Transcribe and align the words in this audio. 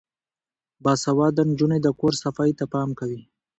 باسواده 0.83 1.41
نجونې 1.51 1.77
د 1.81 1.87
کور 1.99 2.13
صفايي 2.23 2.53
ته 2.59 2.65
پام 2.73 2.89
کوي. 2.99 3.21